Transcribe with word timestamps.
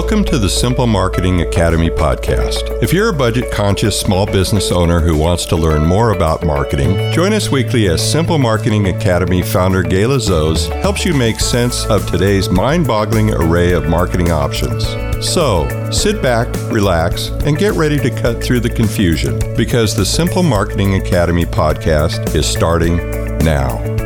Welcome 0.00 0.22
to 0.26 0.38
the 0.38 0.48
Simple 0.48 0.86
Marketing 0.86 1.40
Academy 1.40 1.90
podcast. 1.90 2.80
If 2.80 2.92
you're 2.92 3.08
a 3.08 3.12
budget 3.12 3.50
conscious 3.50 3.98
small 3.98 4.26
business 4.26 4.70
owner 4.70 5.00
who 5.00 5.16
wants 5.16 5.44
to 5.46 5.56
learn 5.56 5.84
more 5.84 6.12
about 6.12 6.46
marketing, 6.46 7.12
join 7.12 7.32
us 7.32 7.50
weekly 7.50 7.88
as 7.88 8.12
Simple 8.12 8.38
Marketing 8.38 8.86
Academy 8.86 9.42
founder 9.42 9.82
Gayla 9.82 10.18
Zoz 10.20 10.70
helps 10.82 11.04
you 11.04 11.14
make 11.14 11.40
sense 11.40 11.84
of 11.86 12.08
today's 12.08 12.48
mind 12.48 12.86
boggling 12.86 13.34
array 13.34 13.72
of 13.72 13.88
marketing 13.88 14.30
options. 14.30 14.86
So, 15.20 15.68
sit 15.90 16.22
back, 16.22 16.46
relax, 16.70 17.30
and 17.44 17.58
get 17.58 17.72
ready 17.72 17.98
to 17.98 18.10
cut 18.22 18.40
through 18.40 18.60
the 18.60 18.70
confusion 18.70 19.40
because 19.56 19.96
the 19.96 20.06
Simple 20.06 20.44
Marketing 20.44 20.94
Academy 20.94 21.44
podcast 21.44 22.36
is 22.36 22.46
starting 22.46 22.98
now. 23.38 23.97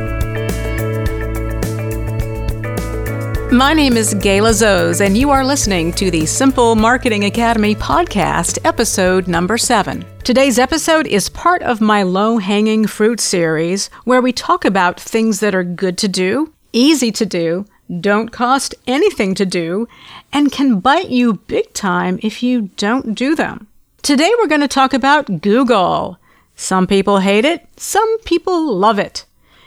My 3.53 3.75
name 3.75 3.99
is 3.99 4.15
Gayla 4.15 4.55
Zoz, 4.55 5.05
and 5.05 5.15
you 5.15 5.29
are 5.29 5.45
listening 5.45 5.93
to 5.93 6.11
the 6.11 6.25
Simple 6.25 6.75
Marketing 6.75 7.27
Academy 7.27 7.75
podcast, 7.75 8.59
episode 8.65 9.29
number 9.29 9.59
seven. 9.59 10.07
Today's 10.25 10.59
episode 10.59 11.07
is 11.07 11.29
part 11.29 11.63
of 11.63 11.83
my 11.83 12.03
low 12.03 12.39
hanging 12.39 12.87
fruit 12.87 13.21
series, 13.21 13.89
where 14.05 14.23
we 14.23 14.33
talk 14.33 14.65
about 14.65 14.99
things 14.99 15.41
that 15.41 15.55
are 15.55 15.65
good 15.65 15.99
to 15.99 16.09
do, 16.09 16.55
easy 16.73 17.13
to 17.13 17.27
do, 17.27 17.67
don't 18.01 18.33
cost 18.33 18.75
anything 18.87 19.35
to 19.35 19.45
do, 19.45 19.87
and 20.33 20.51
can 20.51 20.81
bite 20.81 21.11
you 21.11 21.35
big 21.35 21.75
time 21.75 22.19
if 22.23 22.43
you 22.43 22.71
don't 22.79 23.15
do 23.15 23.35
them. 23.35 23.67
Today 24.01 24.33
we're 24.39 24.47
going 24.47 24.63
to 24.63 24.67
talk 24.67 24.95
about 24.95 25.43
Google. 25.43 26.19
Some 26.57 26.87
people 26.87 27.19
hate 27.19 27.45
it, 27.45 27.69
some 27.77 28.19
people 28.21 28.75
love 28.75 28.99
it. 28.99 29.27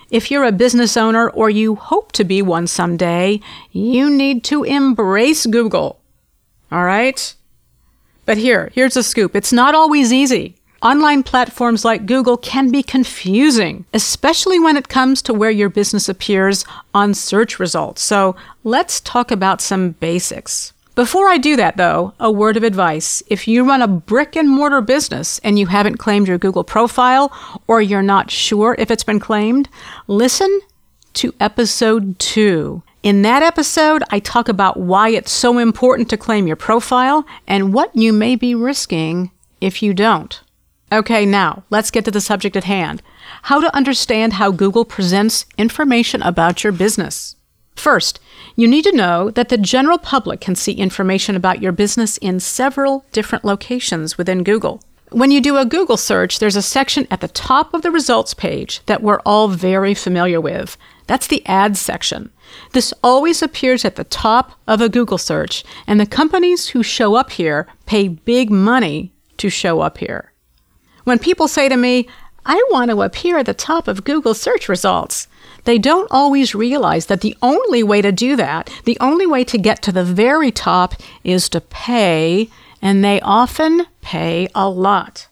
If 0.10 0.30
you're 0.30 0.44
a 0.44 0.52
business 0.52 0.96
owner 0.98 1.30
or 1.30 1.50
you 1.50 1.76
hope 1.76 2.12
to 2.14 2.24
be 2.24 2.42
one 2.42 2.68
someday, 2.68 3.40
you 3.72 4.10
need 4.10 4.44
to 4.46 4.64
embrace 4.64 5.46
Google. 5.46 6.00
All 6.72 6.84
right? 6.84 7.34
But 8.26 8.38
here, 8.38 8.72
here's 8.74 8.98
a 8.98 9.04
scoop. 9.04 9.36
It's 9.36 9.54
not 9.54 9.76
always 9.76 10.12
easy. 10.12 10.56
Online 10.82 11.24
platforms 11.24 11.84
like 11.84 12.06
Google 12.06 12.38
can 12.38 12.70
be 12.70 12.84
confusing, 12.84 13.86
especially 13.94 14.60
when 14.60 14.78
it 14.78 14.90
comes 14.90 15.22
to 15.24 15.34
where 15.34 15.50
your 15.50 15.70
business 15.70 16.08
appears 16.08 16.64
on 16.94 17.14
search 17.14 17.60
results. 17.60 18.04
So 18.04 18.36
let's 18.64 19.00
talk 19.00 19.32
about 19.32 19.62
some 19.62 19.92
basics. 19.92 20.74
Before 20.96 21.28
I 21.28 21.38
do 21.38 21.58
that, 21.58 21.76
though, 21.76 22.14
a 22.22 22.32
word 22.32 22.56
of 22.56 22.64
advice. 22.64 23.22
If 23.28 23.50
you 23.50 23.68
run 23.68 23.82
a 23.82 23.88
brick 23.88 24.38
and 24.38 24.50
mortar 24.50 24.80
business 24.80 25.40
and 25.40 25.60
you 25.60 25.68
haven't 25.68 25.98
claimed 25.98 26.30
your 26.30 26.38
Google 26.38 26.64
profile 26.64 27.34
or 27.68 27.82
you're 27.82 28.02
not 28.02 28.32
sure 28.32 28.78
if 28.80 28.90
it's 28.90 29.04
been 29.04 29.20
claimed, 29.20 29.68
listen 30.08 30.62
to 31.16 31.34
episode 31.42 32.18
two. 32.18 32.82
In 33.04 33.24
that 33.24 33.44
episode, 33.44 34.04
I 34.10 34.20
talk 34.20 34.48
about 34.48 34.80
why 34.80 35.10
it's 35.10 35.34
so 35.34 35.58
important 35.58 36.10
to 36.12 36.18
claim 36.18 36.48
your 36.48 36.56
profile 36.56 37.26
and 37.46 37.74
what 37.74 37.94
you 37.94 38.14
may 38.14 38.38
be 38.38 38.56
risking 38.56 39.32
if 39.60 39.84
you 39.84 39.94
don't. 39.94 40.42
Okay, 40.94 41.26
now 41.26 41.66
let's 41.70 41.92
get 41.92 42.06
to 42.06 42.12
the 42.12 42.22
subject 42.22 42.56
at 42.56 42.64
hand 42.64 43.02
how 43.44 43.60
to 43.60 43.76
understand 43.76 44.34
how 44.34 44.52
Google 44.52 44.86
presents 44.86 45.46
information 45.58 46.22
about 46.22 46.64
your 46.64 46.72
business. 46.72 47.36
First, 47.76 48.20
you 48.56 48.68
need 48.68 48.84
to 48.86 48.96
know 48.96 49.30
that 49.32 49.50
the 49.50 49.58
general 49.58 49.98
public 49.98 50.42
can 50.42 50.56
see 50.56 50.74
information 50.74 51.36
about 51.36 51.62
your 51.62 51.72
business 51.72 52.18
in 52.18 52.40
several 52.40 53.06
different 53.12 53.46
locations 53.46 54.18
within 54.18 54.44
Google. 54.44 54.82
When 55.12 55.30
you 55.32 55.40
do 55.40 55.58
a 55.58 55.66
Google 55.66 55.98
search, 55.98 56.40
there's 56.40 56.56
a 56.56 56.62
section 56.62 57.08
at 57.12 57.22
the 57.22 57.28
top 57.28 57.74
of 57.74 57.84
the 57.84 57.92
results 57.92 58.34
page 58.34 58.82
that 58.88 59.04
we're 59.04 59.20
all 59.20 59.48
very 59.48 59.94
familiar 59.94 60.42
with. 60.42 60.78
That's 61.08 61.28
the 61.28 61.46
ads 61.46 61.80
section. 61.80 62.32
This 62.74 62.94
always 63.04 63.42
appears 63.42 63.86
at 63.86 63.98
the 63.98 64.04
top 64.04 64.54
of 64.68 64.82
a 64.82 64.90
Google 64.90 65.20
search, 65.20 65.64
and 65.86 66.00
the 66.00 66.06
companies 66.06 66.70
who 66.70 66.82
show 66.82 67.16
up 67.16 67.32
here 67.32 67.68
pay 67.86 68.08
big 68.08 68.50
money 68.50 69.14
to 69.38 69.50
show 69.50 69.82
up 69.82 70.00
here. 70.00 70.32
When 71.04 71.20
people 71.20 71.48
say 71.48 71.70
to 71.70 71.78
me, 71.78 72.08
I 72.46 72.64
want 72.70 72.92
to 72.92 73.02
appear 73.02 73.40
at 73.40 73.48
the 73.48 73.54
top 73.54 73.88
of 73.88 74.04
Google 74.04 74.34
search 74.34 74.70
results, 74.70 75.28
they 75.66 75.80
don't 75.80 76.08
always 76.12 76.56
realize 76.56 77.08
that 77.08 77.22
the 77.22 77.36
only 77.42 77.84
way 77.84 78.02
to 78.02 78.12
do 78.12 78.36
that, 78.36 78.70
the 78.86 78.98
only 79.02 79.26
way 79.26 79.44
to 79.46 79.58
get 79.58 79.82
to 79.82 79.92
the 79.92 80.04
very 80.04 80.52
top, 80.52 80.94
is 81.24 81.50
to 81.50 81.60
pay, 81.60 82.50
and 82.82 83.04
they 83.04 83.20
often 83.22 83.88
pay 84.02 84.48
a 84.54 84.70
lot. 84.70 85.28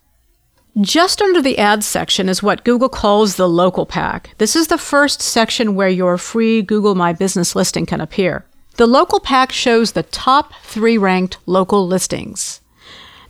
Just 0.82 1.22
under 1.22 1.40
the 1.40 1.60
ads 1.60 1.86
section 1.86 2.28
is 2.28 2.42
what 2.42 2.66
Google 2.66 2.90
calls 2.90 3.36
the 3.36 3.48
local 3.48 3.86
pack. 3.86 4.32
This 4.40 4.56
is 4.56 4.68
the 4.68 4.80
first 4.80 5.22
section 5.22 5.76
where 5.76 5.88
your 5.88 6.18
free 6.18 6.64
Google 6.64 6.96
My 6.96 7.14
Business 7.14 7.56
listing 7.56 7.86
can 7.86 8.02
appear. 8.02 8.44
The 8.78 8.88
local 8.88 9.20
pack 9.20 9.52
shows 9.52 9.92
the 9.92 10.02
top 10.02 10.52
three 10.64 10.98
ranked 10.98 11.38
local 11.46 11.86
listings. 11.86 12.60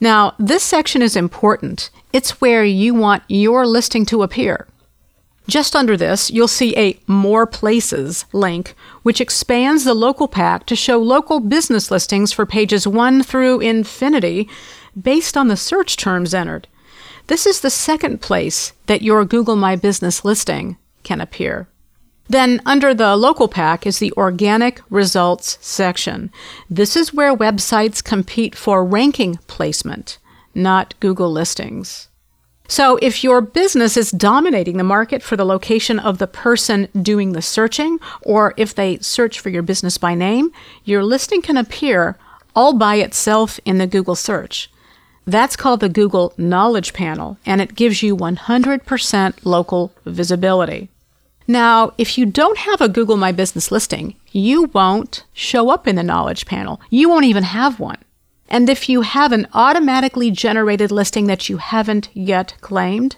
Now, 0.03 0.35
this 0.37 0.63
section 0.63 1.01
is 1.01 1.15
important. 1.15 1.89
It's 2.11 2.41
where 2.41 2.65
you 2.65 2.93
want 2.93 3.23
your 3.29 3.65
listing 3.65 4.05
to 4.07 4.21
appear. 4.21 4.67
Just 5.47 5.77
under 5.77 5.95
this, 5.95 6.29
you'll 6.29 6.49
see 6.49 6.77
a 6.77 6.99
More 7.07 7.47
Places 7.47 8.25
link, 8.33 8.75
which 9.03 9.21
expands 9.21 9.85
the 9.85 9.93
local 9.93 10.27
pack 10.27 10.65
to 10.65 10.75
show 10.75 10.97
local 10.97 11.39
business 11.39 11.89
listings 11.89 12.33
for 12.33 12.45
pages 12.45 12.85
1 12.85 13.23
through 13.23 13.61
infinity 13.61 14.49
based 15.01 15.37
on 15.37 15.47
the 15.47 15.55
search 15.55 15.95
terms 15.95 16.33
entered. 16.33 16.67
This 17.27 17.45
is 17.45 17.61
the 17.61 17.69
second 17.69 18.19
place 18.19 18.73
that 18.87 19.03
your 19.03 19.23
Google 19.23 19.55
My 19.55 19.77
Business 19.77 20.25
listing 20.25 20.75
can 21.03 21.21
appear. 21.21 21.69
Then, 22.27 22.61
under 22.65 22.93
the 22.93 23.15
local 23.15 23.47
pack 23.47 23.85
is 23.85 23.99
the 23.99 24.13
organic 24.13 24.81
results 24.89 25.57
section. 25.61 26.31
This 26.69 26.95
is 26.95 27.13
where 27.13 27.35
websites 27.35 28.03
compete 28.03 28.55
for 28.55 28.85
ranking 28.85 29.39
placement, 29.47 30.17
not 30.55 30.93
Google 30.99 31.31
listings. 31.31 32.07
So, 32.69 32.97
if 33.01 33.23
your 33.23 33.41
business 33.41 33.97
is 33.97 34.09
dominating 34.09 34.77
the 34.77 34.85
market 34.85 35.21
for 35.21 35.35
the 35.35 35.45
location 35.45 35.99
of 35.99 36.17
the 36.17 36.27
person 36.27 36.87
doing 37.01 37.33
the 37.33 37.41
searching, 37.41 37.99
or 38.21 38.53
if 38.55 38.73
they 38.73 38.99
search 38.99 39.39
for 39.39 39.49
your 39.49 39.61
business 39.61 39.97
by 39.97 40.15
name, 40.15 40.51
your 40.85 41.03
listing 41.03 41.41
can 41.41 41.57
appear 41.57 42.17
all 42.55 42.73
by 42.73 42.95
itself 42.95 43.59
in 43.65 43.79
the 43.79 43.87
Google 43.87 44.15
search. 44.15 44.71
That's 45.25 45.55
called 45.55 45.81
the 45.81 45.89
Google 45.89 46.33
Knowledge 46.37 46.93
Panel, 46.93 47.37
and 47.45 47.61
it 47.61 47.75
gives 47.75 48.01
you 48.01 48.15
100% 48.15 49.33
local 49.43 49.93
visibility. 50.05 50.89
Now, 51.47 51.93
if 51.97 52.17
you 52.17 52.25
don't 52.25 52.57
have 52.59 52.81
a 52.81 52.89
Google 52.89 53.17
My 53.17 53.31
Business 53.31 53.71
listing, 53.71 54.15
you 54.31 54.63
won't 54.73 55.25
show 55.33 55.69
up 55.69 55.87
in 55.87 55.95
the 55.95 56.03
Knowledge 56.03 56.45
Panel. 56.45 56.79
You 56.89 57.09
won't 57.09 57.25
even 57.25 57.43
have 57.43 57.79
one. 57.79 57.97
And 58.47 58.69
if 58.69 58.87
you 58.87 59.01
have 59.01 59.31
an 59.31 59.47
automatically 59.53 60.31
generated 60.31 60.91
listing 60.91 61.27
that 61.27 61.49
you 61.49 61.57
haven't 61.57 62.09
yet 62.13 62.55
claimed, 62.61 63.17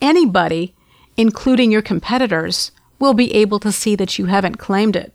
anybody, 0.00 0.74
including 1.16 1.70
your 1.70 1.82
competitors, 1.82 2.72
will 2.98 3.14
be 3.14 3.34
able 3.34 3.58
to 3.60 3.72
see 3.72 3.96
that 3.96 4.18
you 4.18 4.26
haven't 4.26 4.56
claimed 4.56 4.96
it. 4.96 5.12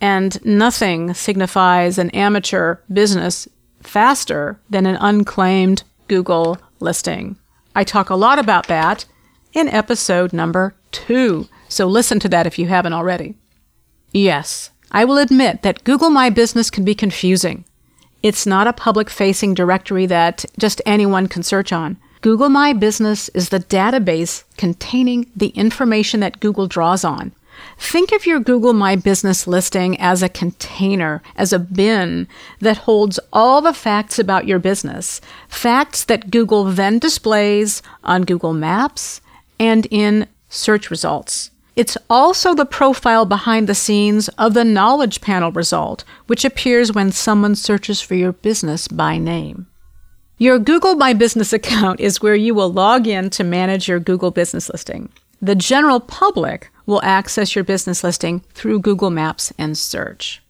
And 0.00 0.44
nothing 0.44 1.14
signifies 1.14 1.98
an 1.98 2.10
amateur 2.10 2.76
business 2.92 3.48
faster 3.82 4.60
than 4.68 4.86
an 4.86 4.96
unclaimed 4.96 5.82
Google 6.08 6.58
listing. 6.80 7.36
I 7.74 7.84
talk 7.84 8.10
a 8.10 8.14
lot 8.14 8.38
about 8.38 8.66
that 8.68 9.04
in 9.52 9.68
episode 9.68 10.32
number 10.32 10.74
two, 10.92 11.48
so 11.68 11.86
listen 11.86 12.18
to 12.20 12.28
that 12.28 12.46
if 12.46 12.58
you 12.58 12.66
haven't 12.66 12.92
already. 12.92 13.34
Yes, 14.12 14.70
I 14.90 15.04
will 15.04 15.18
admit 15.18 15.62
that 15.62 15.84
Google 15.84 16.10
My 16.10 16.30
Business 16.30 16.70
can 16.70 16.84
be 16.84 16.94
confusing. 16.94 17.64
It's 18.22 18.46
not 18.46 18.66
a 18.66 18.72
public 18.72 19.10
facing 19.10 19.54
directory 19.54 20.06
that 20.06 20.44
just 20.58 20.80
anyone 20.86 21.26
can 21.28 21.42
search 21.42 21.72
on. 21.72 21.96
Google 22.22 22.48
My 22.48 22.72
Business 22.72 23.28
is 23.30 23.50
the 23.50 23.60
database 23.60 24.44
containing 24.56 25.30
the 25.36 25.48
information 25.48 26.20
that 26.20 26.40
Google 26.40 26.66
draws 26.66 27.04
on. 27.04 27.32
Think 27.78 28.12
of 28.12 28.26
your 28.26 28.40
Google 28.40 28.72
My 28.72 28.96
Business 28.96 29.46
listing 29.46 29.98
as 30.00 30.22
a 30.22 30.28
container, 30.28 31.22
as 31.36 31.52
a 31.52 31.58
bin 31.58 32.26
that 32.60 32.78
holds 32.78 33.20
all 33.32 33.60
the 33.60 33.72
facts 33.72 34.18
about 34.18 34.46
your 34.46 34.58
business, 34.58 35.20
facts 35.48 36.04
that 36.04 36.30
Google 36.30 36.64
then 36.64 36.98
displays 36.98 37.82
on 38.02 38.24
Google 38.24 38.54
Maps 38.54 39.20
and 39.58 39.86
in 39.90 40.26
search 40.48 40.90
results. 40.90 41.50
It's 41.76 41.98
also 42.08 42.54
the 42.54 42.64
profile 42.64 43.26
behind 43.26 43.68
the 43.68 43.74
scenes 43.74 44.28
of 44.38 44.54
the 44.54 44.64
Knowledge 44.64 45.20
Panel 45.20 45.52
result, 45.52 46.04
which 46.26 46.42
appears 46.42 46.90
when 46.90 47.12
someone 47.12 47.54
searches 47.54 48.00
for 48.00 48.14
your 48.14 48.32
business 48.32 48.88
by 48.88 49.18
name. 49.18 49.66
Your 50.38 50.58
Google 50.58 50.94
My 50.94 51.12
Business 51.12 51.52
account 51.52 52.00
is 52.00 52.22
where 52.22 52.34
you 52.34 52.54
will 52.54 52.72
log 52.72 53.06
in 53.06 53.28
to 53.30 53.44
manage 53.44 53.88
your 53.88 54.00
Google 54.00 54.30
business 54.30 54.70
listing. 54.70 55.10
The 55.42 55.54
general 55.54 56.00
public 56.00 56.70
will 56.86 57.02
access 57.04 57.54
your 57.54 57.64
business 57.64 58.02
listing 58.02 58.40
through 58.54 58.80
Google 58.80 59.10
Maps 59.10 59.52
and 59.58 59.76
search. 59.76 60.42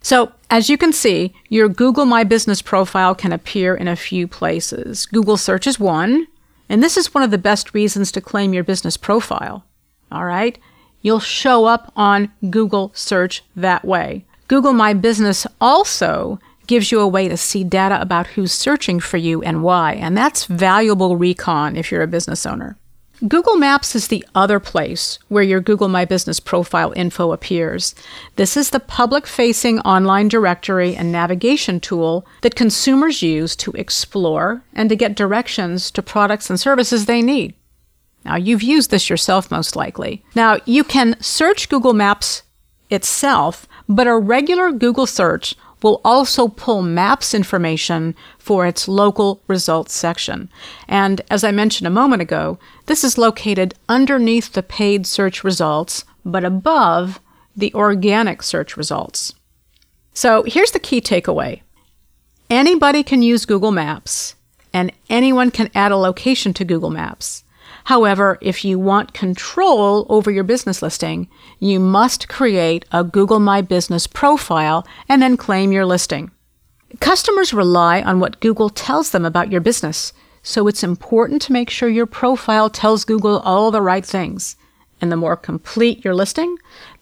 So, 0.00 0.30
as 0.48 0.70
you 0.70 0.78
can 0.78 0.92
see, 0.92 1.34
your 1.48 1.68
Google 1.68 2.04
My 2.04 2.22
Business 2.22 2.62
profile 2.62 3.16
can 3.16 3.32
appear 3.32 3.74
in 3.74 3.88
a 3.88 3.96
few 3.96 4.28
places. 4.28 5.06
Google 5.06 5.36
Search 5.36 5.66
is 5.66 5.80
one, 5.80 6.28
and 6.68 6.84
this 6.84 6.96
is 6.96 7.12
one 7.12 7.24
of 7.24 7.32
the 7.32 7.38
best 7.38 7.74
reasons 7.74 8.12
to 8.12 8.20
claim 8.20 8.54
your 8.54 8.64
business 8.64 8.96
profile 8.96 9.64
all 10.10 10.24
right? 10.24 10.58
You'll 11.02 11.20
show 11.20 11.64
up 11.64 11.92
on 11.96 12.30
Google 12.50 12.92
search 12.94 13.42
that 13.56 13.84
way. 13.84 14.24
Google 14.48 14.72
My 14.72 14.92
Business 14.92 15.46
also 15.60 16.38
gives 16.66 16.92
you 16.92 17.00
a 17.00 17.08
way 17.08 17.28
to 17.28 17.36
see 17.36 17.64
data 17.64 18.00
about 18.00 18.28
who's 18.28 18.52
searching 18.52 19.00
for 19.00 19.16
you 19.16 19.42
and 19.42 19.62
why, 19.62 19.94
and 19.94 20.16
that's 20.16 20.44
valuable 20.44 21.16
recon 21.16 21.76
if 21.76 21.90
you're 21.90 22.02
a 22.02 22.06
business 22.06 22.46
owner. 22.46 22.76
Google 23.28 23.56
Maps 23.56 23.94
is 23.94 24.08
the 24.08 24.24
other 24.34 24.58
place 24.58 25.18
where 25.28 25.42
your 25.42 25.60
Google 25.60 25.88
My 25.88 26.06
Business 26.06 26.40
profile 26.40 26.94
info 26.96 27.32
appears. 27.32 27.94
This 28.36 28.56
is 28.56 28.70
the 28.70 28.80
public 28.80 29.26
facing 29.26 29.78
online 29.80 30.28
directory 30.28 30.96
and 30.96 31.12
navigation 31.12 31.80
tool 31.80 32.26
that 32.40 32.54
consumers 32.54 33.20
use 33.20 33.54
to 33.56 33.72
explore 33.72 34.62
and 34.72 34.88
to 34.88 34.96
get 34.96 35.14
directions 35.14 35.90
to 35.90 36.02
products 36.02 36.48
and 36.48 36.58
services 36.58 37.04
they 37.04 37.20
need. 37.20 37.54
Now, 38.24 38.36
you've 38.36 38.62
used 38.62 38.90
this 38.90 39.08
yourself 39.08 39.50
most 39.50 39.76
likely. 39.76 40.24
Now, 40.34 40.58
you 40.66 40.84
can 40.84 41.20
search 41.20 41.68
Google 41.68 41.94
Maps 41.94 42.42
itself, 42.90 43.66
but 43.88 44.06
a 44.06 44.18
regular 44.18 44.72
Google 44.72 45.06
search 45.06 45.54
will 45.82 46.00
also 46.04 46.48
pull 46.48 46.82
maps 46.82 47.32
information 47.32 48.14
for 48.38 48.66
its 48.66 48.86
local 48.86 49.40
results 49.46 49.94
section. 49.94 50.50
And 50.88 51.22
as 51.30 51.42
I 51.42 51.52
mentioned 51.52 51.86
a 51.86 51.90
moment 51.90 52.22
ago, 52.22 52.58
this 52.86 53.02
is 53.02 53.16
located 53.16 53.74
underneath 53.88 54.52
the 54.52 54.62
paid 54.62 55.06
search 55.06 55.42
results, 55.42 56.04
but 56.24 56.44
above 56.44 57.20
the 57.56 57.72
organic 57.74 58.42
search 58.42 58.76
results. 58.76 59.34
So 60.12 60.42
here's 60.42 60.72
the 60.72 60.78
key 60.78 61.00
takeaway 61.00 61.62
anybody 62.50 63.02
can 63.02 63.22
use 63.22 63.46
Google 63.46 63.70
Maps, 63.70 64.34
and 64.72 64.92
anyone 65.08 65.50
can 65.50 65.70
add 65.74 65.92
a 65.92 65.96
location 65.96 66.52
to 66.54 66.64
Google 66.64 66.90
Maps. 66.90 67.44
However, 67.84 68.38
if 68.40 68.64
you 68.64 68.78
want 68.78 69.14
control 69.14 70.06
over 70.08 70.30
your 70.30 70.44
business 70.44 70.82
listing, 70.82 71.28
you 71.58 71.80
must 71.80 72.28
create 72.28 72.84
a 72.92 73.04
Google 73.04 73.40
My 73.40 73.60
Business 73.60 74.06
profile 74.06 74.86
and 75.08 75.20
then 75.22 75.36
claim 75.36 75.72
your 75.72 75.86
listing. 75.86 76.30
Customers 77.00 77.54
rely 77.54 78.02
on 78.02 78.20
what 78.20 78.40
Google 78.40 78.68
tells 78.68 79.10
them 79.10 79.24
about 79.24 79.50
your 79.50 79.60
business, 79.60 80.12
so 80.42 80.66
it's 80.66 80.82
important 80.82 81.40
to 81.42 81.52
make 81.52 81.70
sure 81.70 81.88
your 81.88 82.06
profile 82.06 82.68
tells 82.68 83.04
Google 83.04 83.38
all 83.40 83.70
the 83.70 83.82
right 83.82 84.04
things. 84.04 84.56
And 85.00 85.10
the 85.10 85.16
more 85.16 85.36
complete 85.36 86.04
your 86.04 86.14
listing, 86.14 86.56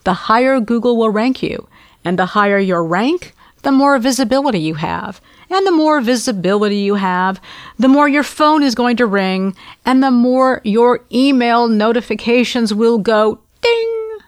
the 0.05 0.15
higher 0.15 0.61
Google 0.61 0.97
will 0.97 1.11
rank 1.11 1.43
you. 1.43 1.69
And 2.05 2.19
the 2.19 2.27
higher 2.27 2.59
your 2.59 2.85
rank, 2.85 3.35
the 3.69 3.73
more 3.73 3.99
visibility 3.99 4.61
you 4.61 4.75
have. 4.75 5.21
And 5.51 5.67
the 5.67 5.73
more 5.73 6.01
visibility 6.01 6.79
you 6.79 6.95
have, 6.95 7.39
the 7.79 7.87
more 7.87 8.09
your 8.09 8.23
phone 8.23 8.63
is 8.63 8.75
going 8.75 8.97
to 8.97 9.05
ring, 9.05 9.55
and 9.85 10.03
the 10.03 10.11
more 10.11 10.63
your 10.65 11.01
email 11.13 11.69
notifications 11.69 12.73
will 12.73 12.97
go 12.97 13.41
ding. 13.61 14.19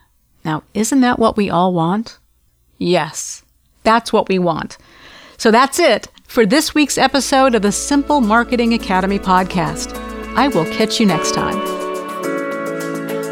Now, 0.44 0.62
isn't 0.74 1.00
that 1.00 1.18
what 1.18 1.38
we 1.38 1.48
all 1.48 1.72
want? 1.72 2.18
Yes, 2.76 3.42
that's 3.82 4.12
what 4.12 4.28
we 4.28 4.38
want. 4.38 4.76
So 5.38 5.50
that's 5.50 5.78
it 5.78 6.08
for 6.24 6.44
this 6.44 6.74
week's 6.74 6.98
episode 6.98 7.54
of 7.54 7.62
the 7.62 7.72
Simple 7.72 8.20
Marketing 8.20 8.74
Academy 8.74 9.18
podcast. 9.18 9.96
I 10.36 10.48
will 10.48 10.66
catch 10.66 11.00
you 11.00 11.06
next 11.06 11.32
time. 11.32 11.79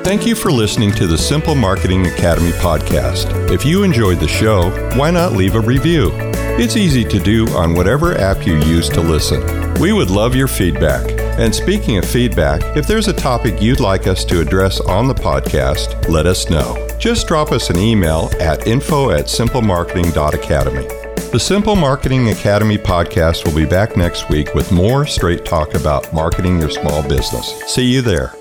Thank 0.08 0.26
you 0.26 0.34
for 0.34 0.50
listening 0.50 0.90
to 0.92 1.06
the 1.06 1.18
Simple 1.18 1.54
Marketing 1.54 2.06
Academy 2.06 2.52
podcast. 2.52 3.52
If 3.52 3.66
you 3.66 3.82
enjoyed 3.82 4.20
the 4.20 4.26
show, 4.26 4.70
why 4.96 5.10
not 5.10 5.34
leave 5.34 5.54
a 5.54 5.60
review? 5.60 6.12
It's 6.56 6.78
easy 6.78 7.04
to 7.04 7.20
do 7.20 7.46
on 7.50 7.74
whatever 7.74 8.16
app 8.16 8.46
you 8.46 8.54
use 8.54 8.88
to 8.88 9.02
listen. 9.02 9.42
We 9.74 9.92
would 9.92 10.08
love 10.08 10.34
your 10.34 10.48
feedback. 10.48 11.06
And 11.38 11.54
speaking 11.54 11.98
of 11.98 12.06
feedback, 12.06 12.62
if 12.74 12.86
there's 12.86 13.08
a 13.08 13.12
topic 13.12 13.60
you'd 13.60 13.80
like 13.80 14.06
us 14.06 14.24
to 14.24 14.40
address 14.40 14.80
on 14.80 15.08
the 15.08 15.14
podcast, 15.14 16.08
let 16.08 16.24
us 16.24 16.48
know. 16.48 16.88
Just 16.98 17.28
drop 17.28 17.52
us 17.52 17.68
an 17.68 17.76
email 17.76 18.30
at 18.40 18.66
info 18.66 19.10
at 19.10 19.26
simplemarketing.academy. 19.26 20.86
The 21.32 21.38
Simple 21.38 21.76
Marketing 21.76 22.30
Academy 22.30 22.78
podcast 22.78 23.44
will 23.44 23.54
be 23.54 23.66
back 23.66 23.94
next 23.94 24.30
week 24.30 24.54
with 24.54 24.72
more 24.72 25.04
straight 25.04 25.44
talk 25.44 25.74
about 25.74 26.10
marketing 26.14 26.58
your 26.58 26.70
small 26.70 27.06
business. 27.06 27.62
See 27.66 27.84
you 27.84 28.00
there. 28.00 28.37